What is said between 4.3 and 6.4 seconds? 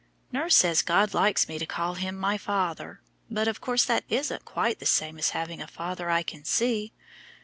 quite the same as having a father I